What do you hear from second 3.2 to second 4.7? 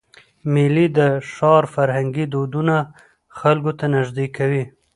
خلکو ته نږدې کوي.